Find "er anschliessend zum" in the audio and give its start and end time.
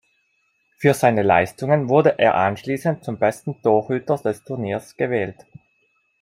2.17-3.19